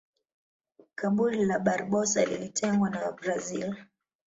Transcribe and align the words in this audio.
Kaburi 0.95 1.45
la 1.45 1.59
barbosa 1.59 2.25
lilitengwa 2.25 2.89
na 2.89 3.01
wabrazil 3.05 3.75